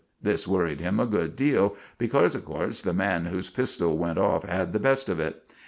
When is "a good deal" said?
0.99-1.75